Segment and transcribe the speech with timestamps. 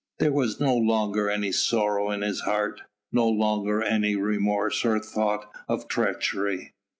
[0.17, 5.53] There was no longer any sorrow in his heart, no longer any remorse or thought
[5.67, 6.73] of treachery.